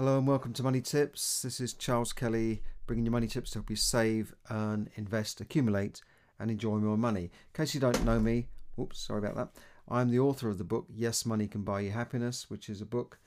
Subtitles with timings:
[0.00, 1.42] Hello and welcome to Money Tips.
[1.42, 6.02] This is Charles Kelly bringing you money tips to help you save, earn, invest, accumulate,
[6.38, 7.22] and enjoy more money.
[7.22, 8.46] In case you don't know me,
[8.78, 9.48] oops, sorry about that.
[9.88, 12.86] I'm the author of the book Yes, Money Can Buy You Happiness, which is a
[12.86, 13.18] book.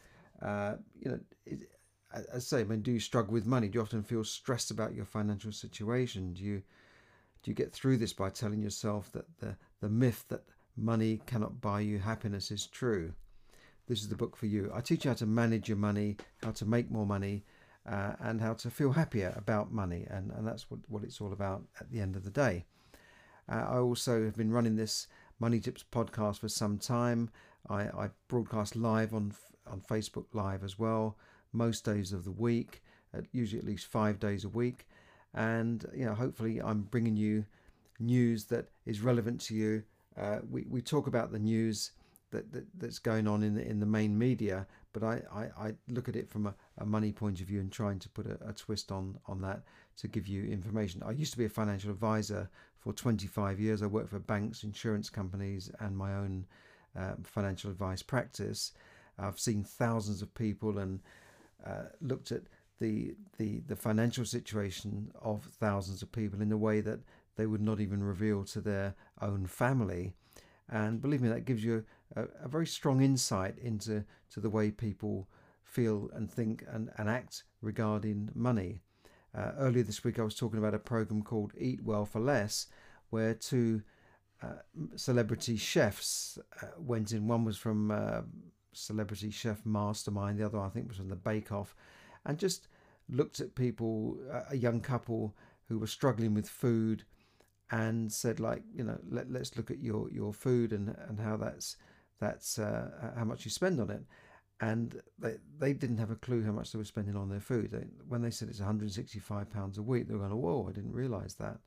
[0.42, 1.60] Uh, you know, it,
[2.14, 3.68] as I say, when do you struggle with money?
[3.68, 6.32] Do you often feel stressed about your financial situation?
[6.32, 6.62] Do you
[7.44, 10.46] do you get through this by telling yourself that the the myth that
[10.78, 13.12] money cannot buy you happiness is true?
[13.88, 14.72] This is the book for you.
[14.74, 17.44] I teach you how to manage your money, how to make more money,
[17.90, 20.06] uh, and how to feel happier about money.
[20.10, 22.66] And, and that's what, what it's all about at the end of the day.
[23.50, 25.08] Uh, I also have been running this
[25.40, 27.30] Money Tips podcast for some time.
[27.70, 29.34] I, I broadcast live on
[29.68, 31.18] on Facebook Live as well,
[31.54, 32.82] most days of the week,
[33.32, 34.88] usually at least five days a week.
[35.34, 37.46] And you know, hopefully, I'm bringing you
[38.00, 39.84] news that is relevant to you.
[40.18, 41.92] Uh, we we talk about the news
[42.32, 45.74] that, that that's going on in the in the main media, but I, I, I
[45.90, 48.38] look at it from a, a, money point of view and trying to put a,
[48.48, 49.64] a, twist on on that
[49.98, 51.04] to give you information.
[51.06, 53.82] I used to be a financial advisor for 25 years.
[53.82, 56.46] I worked for banks, insurance companies, and my own
[56.98, 58.72] uh, financial advice practice.
[59.20, 61.02] I've seen thousands of people and
[61.66, 62.44] uh, looked at
[62.80, 67.00] the, the the financial situation of thousands of people in a way that
[67.36, 70.14] they would not even reveal to their own family.
[70.70, 74.72] And believe me, that gives you a, a very strong insight into to the way
[74.72, 75.28] people
[75.64, 78.82] feel and think and, and act regarding money.
[79.34, 82.68] Uh, earlier this week, I was talking about a program called Eat Well for Less,
[83.10, 83.82] where two
[84.44, 84.62] uh,
[84.96, 87.28] celebrity chefs uh, went in.
[87.28, 88.22] One was from uh,
[88.74, 91.76] Celebrity Chef Mastermind, the other, I think, was from the Bake Off,
[92.26, 92.68] and just
[93.08, 94.18] looked at people,
[94.50, 95.36] a young couple
[95.68, 97.04] who were struggling with food,
[97.72, 101.38] and said, like, you know, let, let's look at your, your food and, and how
[101.38, 101.78] that's
[102.22, 104.02] that's uh, how much you spend on it.
[104.62, 107.72] And they, they didn't have a clue how much they were spending on their food.
[107.72, 110.68] They, when they said it's 165 pounds a week, they were going, "Whoa!
[110.70, 111.58] I didn't realise that."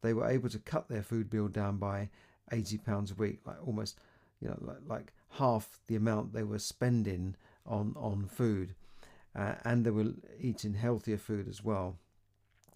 [0.00, 2.08] They were able to cut their food bill down by
[2.50, 3.98] 80 pounds a week, like almost,
[4.40, 8.74] you know, like, like half the amount they were spending on on food,
[9.36, 11.98] uh, and they were eating healthier food as well.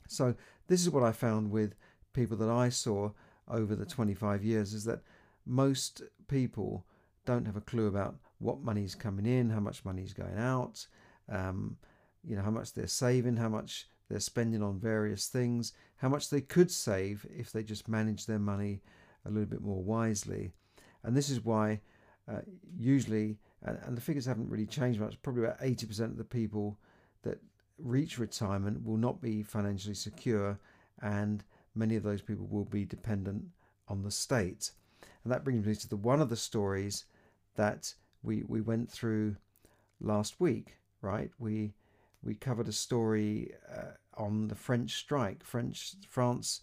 [0.08, 0.34] So
[0.66, 1.74] this is what I found with
[2.12, 3.10] people that I saw
[3.48, 5.00] over the 25 years is that
[5.46, 6.84] most people
[7.24, 10.86] don't have a clue about what money's coming in, how much money's going out,
[11.28, 11.76] um,
[12.22, 16.30] you know, how much they're saving, how much they're spending on various things, how much
[16.30, 18.80] they could save if they just manage their money
[19.24, 20.52] a little bit more wisely.
[21.02, 21.80] And this is why
[22.30, 22.40] uh,
[22.76, 26.78] usually, and, and the figures haven't really changed much, probably about 80% of the people
[27.22, 27.38] that
[27.78, 30.58] reach retirement will not be financially secure,
[31.02, 33.44] and many of those people will be dependent
[33.88, 34.70] on the state.
[35.22, 37.04] And that brings me to the one of the stories
[37.56, 39.36] that we we went through
[40.00, 41.30] last week, right?
[41.38, 41.74] We
[42.22, 45.44] we covered a story uh, on the French strike.
[45.44, 46.62] French France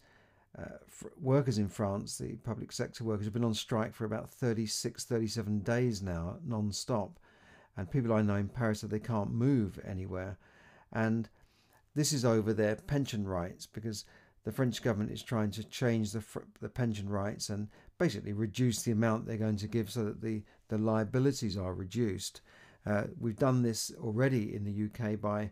[0.58, 0.78] uh,
[1.20, 5.60] workers in France, the public sector workers, have been on strike for about 36, 37
[5.60, 7.20] days now, non-stop.
[7.78, 10.38] And people I know in Paris said they can't move anywhere.
[10.92, 11.30] And
[11.96, 14.04] this is over their pension rights because
[14.44, 16.24] the French government is trying to change the,
[16.62, 17.68] the pension rights and
[18.00, 22.42] basically reduce the amount they're going to give so that the, the liabilities are reduced.
[22.86, 25.52] Uh, we've done this already in the UK by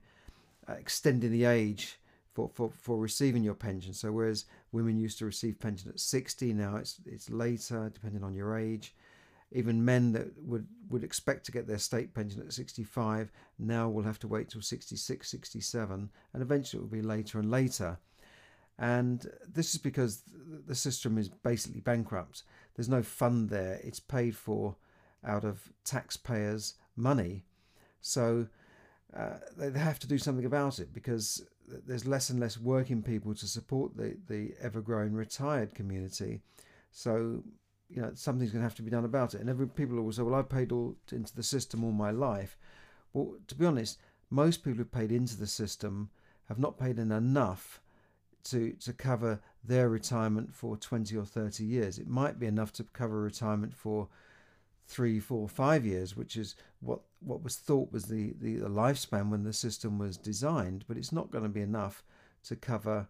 [0.67, 1.99] uh, extending the age
[2.33, 3.93] for, for, for receiving your pension.
[3.93, 8.33] So whereas women used to receive pension at 60, now it's it's later depending on
[8.33, 8.95] your age.
[9.51, 14.03] Even men that would, would expect to get their state pension at 65 now will
[14.03, 17.97] have to wait till 66, 67, and eventually it will be later and later.
[18.79, 20.23] And this is because
[20.65, 22.43] the system is basically bankrupt.
[22.75, 23.79] There's no fund there.
[23.83, 24.77] It's paid for
[25.25, 27.43] out of taxpayers' money.
[27.99, 28.47] So
[29.15, 33.35] uh, they have to do something about it because there's less and less working people
[33.35, 36.39] to support the, the ever growing retired community.
[36.91, 37.43] So,
[37.89, 39.41] you know, something's going to have to be done about it.
[39.41, 42.57] And every people will say, well, I've paid all into the system all my life.
[43.11, 43.99] Well, to be honest,
[44.29, 46.11] most people who've paid into the system
[46.47, 47.81] have not paid in enough
[48.45, 51.99] to, to cover their retirement for 20 or 30 years.
[51.99, 54.07] It might be enough to cover retirement for
[54.87, 59.29] three, four, five years, which is what, what was thought was the, the, the lifespan
[59.29, 62.03] when the system was designed, but it's not going to be enough
[62.43, 63.07] to cover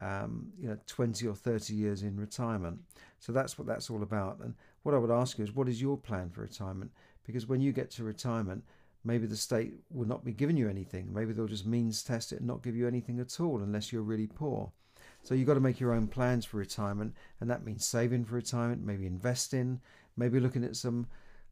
[0.00, 2.80] um, you know 20 or 30 years in retirement.
[3.18, 4.38] So that's what that's all about.
[4.40, 6.90] And what I would ask you is, what is your plan for retirement?
[7.26, 8.64] Because when you get to retirement,
[9.06, 11.12] maybe the state will not be giving you anything.
[11.12, 14.02] Maybe they'll just means test it and not give you anything at all unless you're
[14.02, 14.72] really poor.
[15.22, 18.34] So you've got to make your own plans for retirement, and that means saving for
[18.34, 19.80] retirement, maybe investing,
[20.16, 21.06] maybe looking at some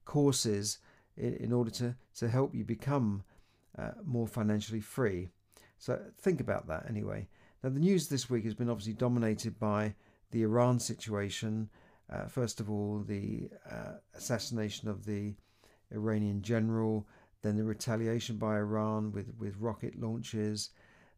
[0.04, 0.78] courses
[1.16, 3.22] in, in order to, to help you become
[3.78, 5.28] uh, more financially free.
[5.78, 7.28] So think about that anyway.
[7.62, 9.94] Now, the news this week has been obviously dominated by
[10.32, 11.70] the Iran situation.
[12.12, 15.34] Uh, first of all, the uh, assassination of the
[15.92, 17.06] Iranian general,
[17.44, 20.70] then the retaliation by Iran with, with rocket launches,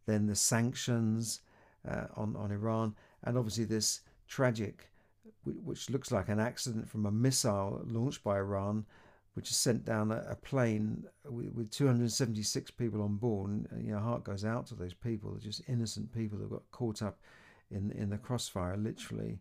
[0.06, 1.40] then the sanctions
[1.88, 4.90] uh, on, on Iran, and obviously this tragic,
[5.44, 8.84] which looks like an accident from a missile launched by Iran,
[9.34, 13.68] which has sent down a, a plane with, with, 276 people on board.
[13.70, 15.30] And your heart goes out to those people.
[15.30, 17.20] They're just innocent people that got caught up
[17.70, 19.38] in in the crossfire, literally.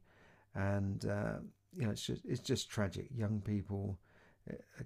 [0.53, 1.37] And uh,
[1.75, 3.07] you know, it's just it's just tragic.
[3.15, 3.97] Young people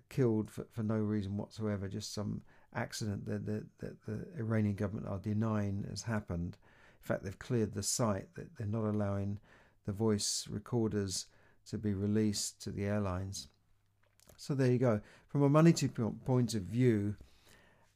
[0.09, 1.87] killed for, for no reason whatsoever.
[1.87, 2.41] Just some
[2.75, 6.57] accident that the, that the Iranian government are denying has happened.
[7.01, 8.33] In fact, they've cleared the site.
[8.35, 9.39] That they're not allowing
[9.85, 11.25] the voice recorders
[11.69, 13.47] to be released to the airlines.
[14.37, 15.01] So there you go.
[15.27, 15.91] From a monetary
[16.25, 17.15] point of view,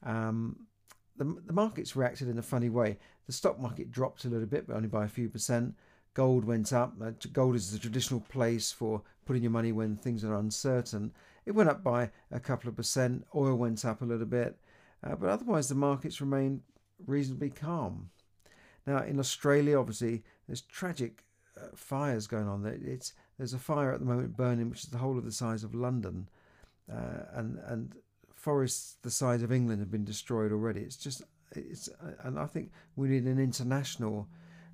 [0.04, 0.68] um,
[1.16, 2.98] the, the market's reacted in a funny way.
[3.26, 5.76] The stock market dropped a little bit, but only by a few percent.
[6.14, 6.94] Gold went up.
[7.02, 11.12] Uh, gold is the traditional place for putting your money when things are uncertain.
[11.46, 13.26] It went up by a couple of percent.
[13.36, 14.58] Oil went up a little bit.
[15.04, 16.62] Uh, but otherwise, the markets remain
[17.06, 18.10] reasonably calm.
[18.86, 21.24] Now, in Australia, obviously, there's tragic
[21.58, 22.66] uh, fires going on.
[22.66, 25.64] It's there's a fire at the moment burning, which is the whole of the size
[25.64, 26.30] of London,
[26.92, 27.96] uh, and and
[28.34, 30.82] forests the size of England have been destroyed already.
[30.82, 31.90] It's just it's
[32.24, 34.28] and I think we need an international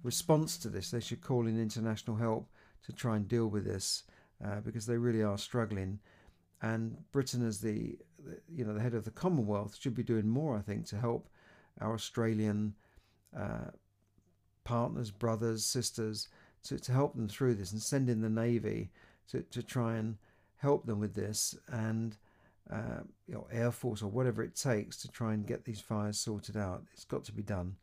[0.03, 0.91] response to this.
[0.91, 2.49] They should call in international help
[2.85, 4.03] to try and deal with this
[4.43, 5.99] uh, because they really are struggling.
[6.61, 7.97] And Britain, as the,
[8.53, 10.57] you know the head of the Commonwealth, should be doing more.
[10.57, 11.29] I think to help
[11.79, 12.73] our Australian
[13.37, 13.71] uh,
[14.63, 16.27] partners, brothers, sisters
[16.63, 18.91] to, to help them through this and send in the Navy
[19.31, 20.17] to, to try and
[20.57, 22.17] help them with this and
[22.71, 26.19] uh, you know, Air Force or whatever it takes to try and get these fires
[26.19, 26.83] sorted out.
[26.93, 27.75] It's got to be done.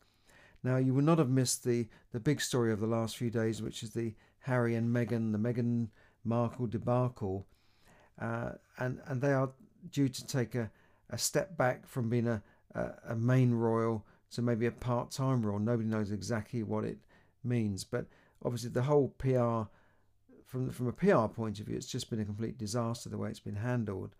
[0.62, 3.62] Now, you will not have missed the, the big story of the last few days,
[3.62, 5.88] which is the Harry and Meghan, the Meghan
[6.24, 7.46] Markle debacle.
[8.20, 9.50] Uh, and, and they are
[9.90, 10.70] due to take a,
[11.10, 12.42] a step back from being a,
[12.74, 15.58] a, a main royal to maybe a part time royal.
[15.58, 16.98] Nobody knows exactly what it
[17.44, 17.84] means.
[17.84, 18.06] But
[18.44, 19.70] obviously the whole PR
[20.44, 23.28] from from a PR point of view, it's just been a complete disaster the way
[23.28, 24.14] it's been handled,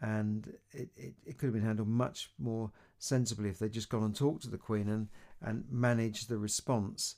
[0.00, 4.04] and it, it, it could have been handled much more sensibly if they'd just gone
[4.04, 5.08] and talked to the Queen and
[5.42, 7.16] and managed the response.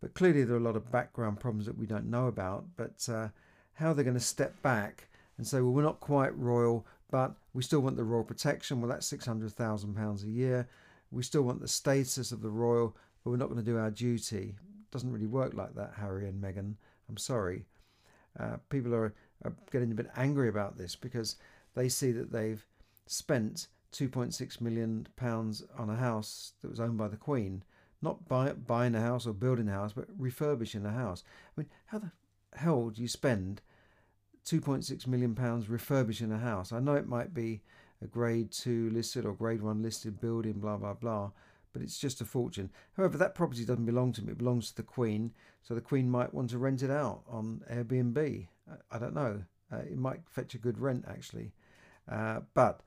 [0.00, 2.66] But clearly there are a lot of background problems that we don't know about.
[2.76, 3.28] But uh,
[3.74, 5.07] how they're going to step back
[5.38, 8.80] and say, well, we're not quite royal, but we still want the royal protection.
[8.80, 10.68] Well, that's six hundred thousand pounds a year.
[11.10, 12.94] We still want the status of the royal,
[13.24, 14.56] but we're not going to do our duty
[14.90, 16.74] doesn't really work like that, Harry and Meghan.
[17.08, 17.66] I'm sorry.
[18.38, 19.14] Uh, people are,
[19.44, 21.36] are getting a bit angry about this because
[21.74, 22.64] they see that they've
[23.06, 27.62] spent 2.6 million pounds on a house that was owned by the Queen,
[28.02, 31.24] not buy, buying a house or building a house, but refurbishing a house.
[31.56, 32.12] I mean, how the
[32.54, 33.60] hell do you spend
[34.48, 36.72] 2.6 million pounds refurbishing a house?
[36.72, 37.62] I know it might be
[38.02, 41.30] a grade two listed or grade one listed building, blah blah blah,
[41.72, 42.70] but it's just a fortune.
[42.96, 46.10] However, that property doesn't belong to me, it belongs to the Queen, so the Queen
[46.10, 48.46] might want to rent it out on Airbnb.
[48.90, 49.42] I don't know.
[49.72, 51.52] Uh, it might fetch a good rent, actually.
[52.10, 52.80] Uh, but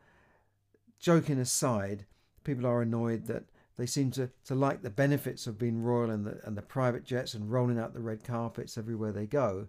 [1.00, 2.06] joking aside,
[2.44, 3.44] people are annoyed that
[3.78, 7.04] they seem to, to like the benefits of being royal and the, and the private
[7.04, 9.68] jets and rolling out the red carpets everywhere they go,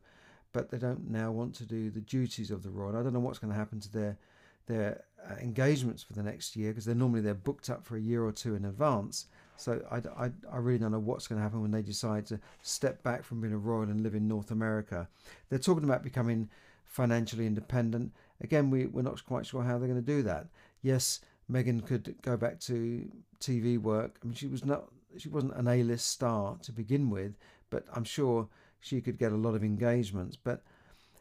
[0.53, 2.97] but they don't now want to do the duties of the royal.
[2.97, 4.19] I don't know what's going to happen to their
[4.67, 8.01] their uh, engagements for the next year because they're normally they're booked up for a
[8.01, 9.27] year or two in advance.
[9.57, 12.41] So I, I, I really don't know what's going to happen when they decide to
[12.63, 15.09] step back from being a royal and live in North America.
[15.49, 16.49] They're talking about becoming
[16.85, 18.13] financially independent.
[18.41, 20.47] Again, we, we're not quite sure how they're going to do that.
[20.81, 24.19] Yes, Meghan could go back to TV work.
[24.23, 24.85] I mean, she was not
[25.19, 27.35] she wasn't an A-list star to begin with,
[27.71, 28.49] but I'm sure
[28.83, 30.37] she could get a lot of engagements.
[30.37, 30.63] But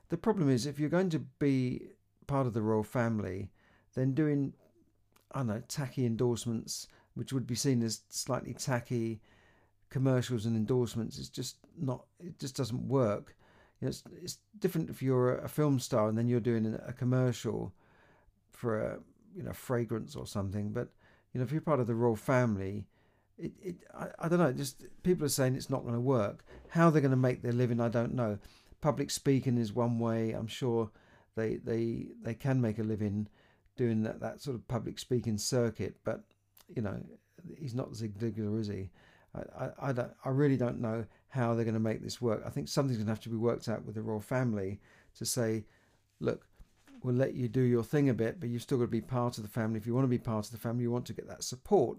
[0.10, 1.84] the problem is, if you're going to be
[2.25, 3.51] part of the royal family,
[3.94, 4.53] then doing,
[5.32, 9.22] I don't know, tacky endorsements, which would be seen as slightly tacky
[9.91, 13.36] commercials and endorsements, is just not, it just doesn't work.
[13.80, 16.94] You know, it's, it's different if you're a film star and then you're doing a
[16.94, 17.74] commercial
[18.50, 19.00] for a,
[19.36, 20.70] you know, fragrance or something.
[20.70, 20.89] But,
[21.32, 22.88] you know, if you're part of the royal family,
[23.41, 26.45] it, it I, I don't know, just people are saying it's not going to work.
[26.69, 28.38] How they're going to make their living, I don't know.
[28.81, 30.31] Public speaking is one way.
[30.31, 30.89] I'm sure
[31.36, 33.27] they they they can make a living
[33.77, 35.95] doing that, that sort of public speaking circuit.
[36.03, 36.24] But
[36.67, 37.00] you know,
[37.57, 38.89] he's not Zig Ziglar, is he?
[39.36, 42.43] I, I, I, don't, I really don't know how they're going to make this work.
[42.45, 44.79] I think something's going to have to be worked out with the royal family
[45.17, 45.65] to say,
[46.19, 46.48] look,
[47.03, 49.38] we'll let you do your thing a bit, but you've still got to be part
[49.38, 49.77] of the family.
[49.77, 51.98] If you want to be part of the family, you want to get that support,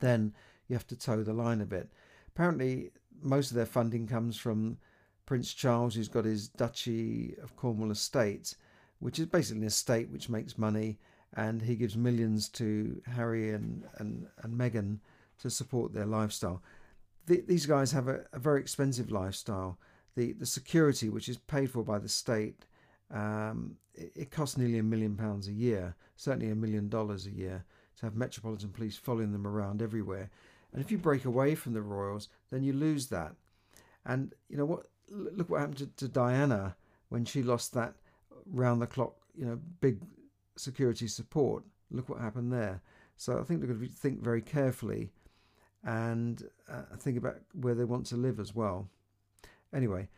[0.00, 0.32] then
[0.68, 1.90] you have to toe the line a bit.
[2.28, 2.90] Apparently,
[3.22, 4.78] most of their funding comes from
[5.24, 8.54] Prince Charles, who's got his Duchy of Cornwall estate,
[8.98, 10.98] which is basically an estate which makes money,
[11.34, 14.98] and he gives millions to Harry and, and, and Meghan
[15.38, 16.62] to support their lifestyle.
[17.26, 19.78] The, these guys have a, a, very expensive lifestyle.
[20.14, 22.64] The, the security, which is paid for by the state,
[23.10, 27.30] um, it, it costs nearly a million pounds a year, certainly a million dollars a
[27.30, 27.64] year,
[27.98, 30.30] to have Metropolitan Police following them around everywhere.
[30.72, 33.34] And if you break away from the royals, then you lose that.
[34.04, 34.86] And you know what?
[35.08, 36.76] Look what happened to, to Diana
[37.08, 37.94] when she lost that
[38.52, 40.00] round the clock, you know, big
[40.56, 41.64] security support.
[41.90, 42.82] Look what happened there.
[43.16, 45.10] So I think they're going to think very carefully
[45.84, 48.88] and uh, think about where they want to live as well.
[49.72, 50.08] Anyway,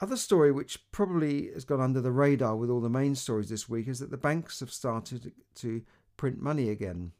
[0.00, 3.68] other story which probably has gone under the radar with all the main stories this
[3.68, 5.82] week is that the banks have started to
[6.22, 7.10] print money again.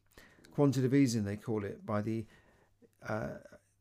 [0.55, 2.25] Quantitative easing, they call it, by the
[3.09, 3.31] uh,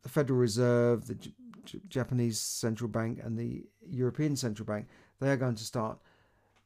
[0.02, 4.88] the Federal Reserve, the J- J- Japanese Central Bank, and the European Central Bank.
[5.20, 6.00] They are going to start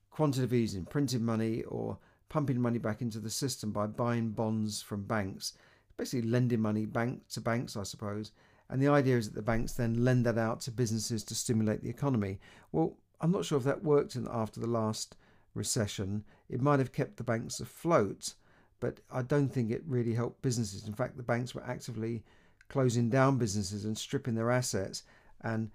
[0.09, 1.97] quantitative easing, printing money or
[2.29, 5.51] pumping money back into the system by buying bonds from banks,
[5.97, 8.31] basically lending money bank to banks, I suppose.
[8.69, 11.83] And the idea is that the banks then lend that out to businesses to stimulate
[11.83, 12.39] the economy.
[12.71, 15.17] Well, I'm not sure if that worked after the last
[15.53, 16.23] recession.
[16.47, 18.35] It might have kept the banks afloat,
[18.79, 20.87] but I don't think it really helped businesses.
[20.87, 22.23] In fact, the banks were actively
[22.69, 25.03] closing down businesses and stripping their assets
[25.41, 25.71] and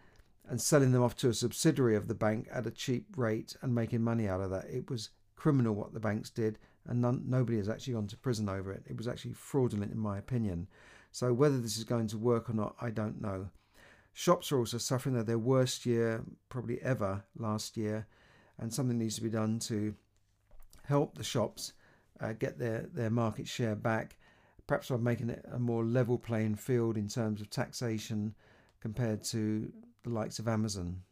[0.48, 3.72] and selling them off to a subsidiary of the bank at a cheap rate and
[3.72, 4.64] making money out of that.
[4.64, 8.48] It was criminal what the banks did, and none, nobody has actually gone to prison
[8.48, 8.82] over it.
[8.86, 10.66] It was actually fraudulent, in my opinion.
[11.12, 13.48] So whether this is going to work or not, I don't know.
[14.12, 15.14] Shops are also suffering.
[15.14, 18.06] They're their worst year, probably ever, last year,
[18.58, 19.94] and something needs to be done to
[20.84, 21.74] help the shops
[22.20, 24.16] uh, get their, their market share back.
[24.66, 28.34] Perhaps by making it a more level playing field in terms of taxation
[28.80, 29.72] compared to
[30.04, 31.02] the likes of Amazon.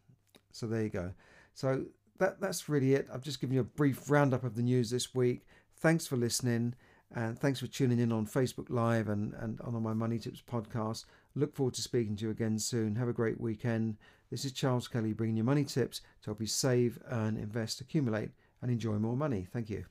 [0.52, 1.12] So there you go.
[1.54, 1.86] So
[2.18, 3.08] that that's really it.
[3.12, 5.46] I've just given you a brief roundup of the news this week.
[5.76, 6.74] Thanks for listening
[7.14, 11.04] and thanks for tuning in on Facebook Live and, and on my Money Tips podcast.
[11.34, 12.96] Look forward to speaking to you again soon.
[12.96, 13.96] Have a great weekend.
[14.30, 18.30] This is Charles Kelly bringing you money tips to help you save, earn, invest, accumulate,
[18.60, 19.46] and enjoy more money.
[19.50, 19.86] Thank you.